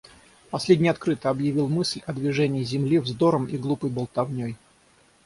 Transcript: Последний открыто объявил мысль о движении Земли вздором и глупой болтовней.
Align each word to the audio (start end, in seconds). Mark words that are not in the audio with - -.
Последний 0.49 0.89
открыто 0.89 1.29
объявил 1.29 1.67
мысль 1.67 2.01
о 2.07 2.13
движении 2.13 2.63
Земли 2.63 2.97
вздором 2.97 3.45
и 3.45 3.55
глупой 3.55 3.91
болтовней. 3.91 4.55